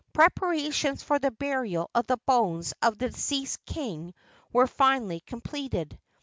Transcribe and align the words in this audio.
Preparations 0.13 1.03
for 1.03 1.19
the 1.19 1.29
burial 1.29 1.91
of 1.93 2.07
the 2.07 2.17
bones 2.25 2.73
of 2.81 2.97
the 2.97 3.11
deceased 3.11 3.63
king 3.67 4.15
were 4.51 4.65
finally 4.65 5.19
completed. 5.19 5.99